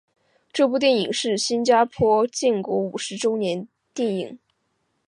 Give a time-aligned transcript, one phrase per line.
[0.51, 4.39] 这部电影是新加坡建国五十周年电影。